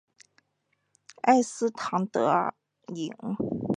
[1.21, 2.55] 埃斯唐德
[2.87, 3.11] 伊。